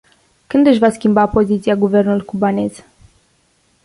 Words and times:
Când 0.47 0.65
își 0.67 0.79
va 0.79 0.89
schimba 0.89 1.27
poziția 1.27 1.75
guvernul 1.75 2.23
cubanez? 2.23 2.85